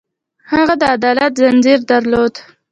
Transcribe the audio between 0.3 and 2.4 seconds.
هغه د عدالت ځنځیر درلود.